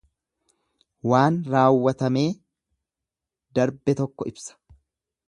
Waan 1.11 1.37
raawwatamee 1.55 2.25
darbe 3.59 3.97
tokko 4.01 4.29
ibsa. 4.33 4.61